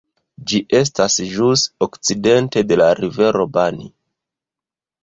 [0.51, 3.89] Ĝi estas ĵus okcidente de la Rivero Bani.